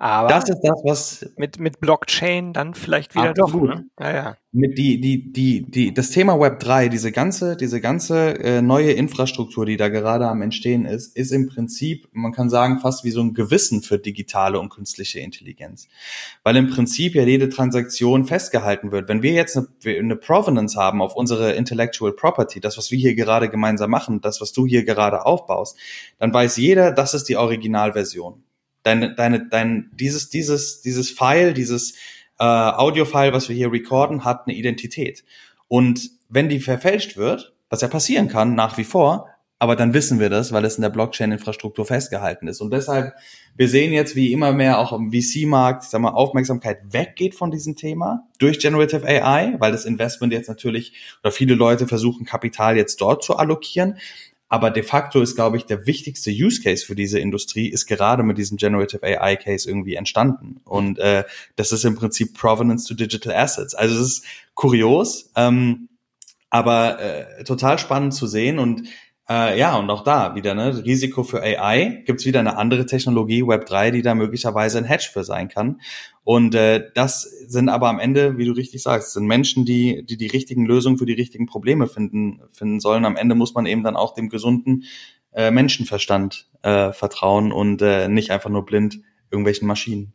[0.04, 3.54] Aber das ist das, was mit, mit Blockchain dann vielleicht wieder doch.
[3.54, 3.86] Ne?
[3.98, 4.38] Ja, ja.
[4.52, 8.92] Mit die, die, die, die, das Thema Web 3, diese ganze, diese ganze äh, neue
[8.92, 13.12] Infrastruktur, die da gerade am Entstehen ist, ist im Prinzip, man kann sagen, fast wie
[13.12, 15.88] so ein Gewissen für digitale und künstliche Intelligenz.
[16.44, 19.08] Weil im Prinzip ja jede Transaktion festgehalten wird.
[19.08, 23.16] Wenn wir jetzt eine, eine Provenance haben auf unsere Intellectual Property, das, was wir hier
[23.16, 25.78] gerade gemeinsam machen, das, was du hier gerade aufbaust,
[26.20, 28.44] dann weiß jeder, das ist die Originalversion
[28.84, 31.94] deine, deine, dein, dieses, dieses, dieses File, dieses
[32.40, 35.24] äh, Audio-File, was wir hier recorden, hat eine Identität.
[35.68, 39.30] Und wenn die verfälscht wird, was ja passieren kann, nach wie vor,
[39.64, 42.60] aber dann wissen wir das, weil es in der Blockchain-Infrastruktur festgehalten ist.
[42.60, 43.14] Und deshalb,
[43.56, 47.50] wir sehen jetzt, wie immer mehr auch im VC-Markt, ich sag mal, Aufmerksamkeit weggeht von
[47.50, 50.92] diesem Thema durch Generative AI, weil das Investment jetzt natürlich,
[51.24, 53.98] oder viele Leute versuchen, Kapital jetzt dort zu allokieren.
[54.54, 58.22] Aber de facto ist, glaube ich, der wichtigste Use Case für diese Industrie ist gerade
[58.22, 60.62] mit diesem Generative AI Case irgendwie entstanden.
[60.64, 61.24] Und äh,
[61.56, 63.74] das ist im Prinzip Provenance to Digital Assets.
[63.74, 65.90] Also es ist kurios, ähm,
[66.52, 68.84] aber äh, total spannend zu sehen und
[69.30, 73.44] äh, ja, und auch da wieder, ne, Risiko für AI, gibt's wieder eine andere Technologie,
[73.44, 75.80] Web3, die da möglicherweise ein Hedge für sein kann.
[76.26, 80.18] Und äh, das sind aber am Ende, wie du richtig sagst, sind Menschen, die, die
[80.18, 83.06] die richtigen Lösungen für die richtigen Probleme finden, finden sollen.
[83.06, 84.84] Am Ende muss man eben dann auch dem gesunden
[85.32, 89.00] äh, Menschenverstand äh, vertrauen und äh, nicht einfach nur blind
[89.32, 90.14] irgendwelchen Maschinen.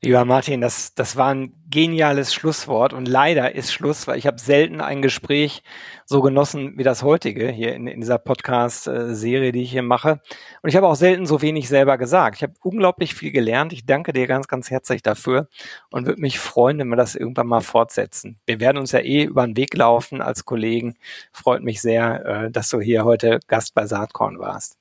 [0.00, 4.38] Lieber Martin, das, das war ein geniales Schlusswort und leider ist Schluss, weil ich habe
[4.38, 5.62] selten ein Gespräch
[6.06, 10.20] so genossen wie das heutige hier in, in dieser Podcast-Serie, die ich hier mache.
[10.62, 12.36] Und ich habe auch selten so wenig selber gesagt.
[12.36, 13.72] Ich habe unglaublich viel gelernt.
[13.74, 15.48] Ich danke dir ganz, ganz herzlich dafür
[15.90, 18.38] und würde mich freuen, wenn wir das irgendwann mal fortsetzen.
[18.46, 20.94] Wir werden uns ja eh über den Weg laufen als Kollegen.
[21.32, 24.77] Freut mich sehr, äh, dass du hier heute Gast bei Saatkorn warst.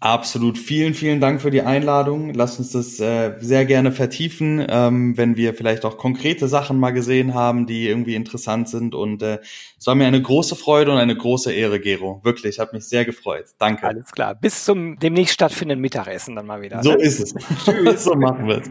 [0.00, 0.58] Absolut.
[0.58, 2.32] Vielen, vielen Dank für die Einladung.
[2.32, 6.92] Lass uns das äh, sehr gerne vertiefen, ähm, wenn wir vielleicht auch konkrete Sachen mal
[6.92, 8.94] gesehen haben, die irgendwie interessant sind.
[8.94, 9.38] Und äh,
[9.76, 12.20] es war mir eine große Freude und eine große Ehre, Gero.
[12.22, 13.46] Wirklich, hat mich sehr gefreut.
[13.58, 13.88] Danke.
[13.88, 14.36] Alles klar.
[14.36, 16.80] Bis zum demnächst stattfindenden Mittagessen dann mal wieder.
[16.82, 17.02] So ne?
[17.02, 17.34] ist es.
[17.64, 18.04] Tschüss.
[18.04, 18.70] so machen wir es.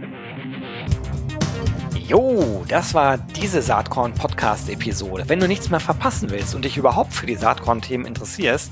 [2.07, 5.25] Jo, das war diese Saatkorn Podcast Episode.
[5.27, 8.71] Wenn du nichts mehr verpassen willst und dich überhaupt für die Saatkorn Themen interessierst,